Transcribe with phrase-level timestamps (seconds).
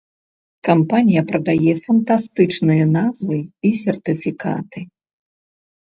[0.67, 4.79] Кампанія прадае фантастычныя назвы і сертыфікаты.